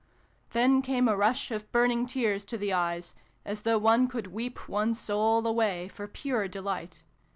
Then 0.53 0.81
came 0.81 1.07
a 1.07 1.15
rush 1.15 1.51
of 1.51 1.71
burning 1.71 2.07
tears 2.07 2.43
to 2.45 2.57
the 2.57 2.73
eyes, 2.73 3.13
as 3.45 3.61
though 3.61 3.77
one 3.77 4.07
could 4.07 4.25
weep 4.33 4.67
one's 4.67 4.99
soul 4.99 5.45
away 5.45 5.89
for 5.89 6.07
pure 6.07 6.47
de 6.47 6.59
light. 6.59 7.03